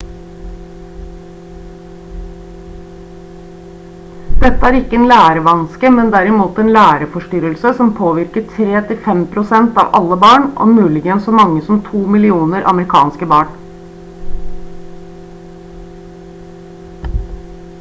[4.43, 10.49] dette er ikke en lærevanske men derimot en læreforstyrrelse som «påvirker 3–5% av alle barn
[10.65, 13.55] og muligens så mange som 2 millioner amerikanske barn»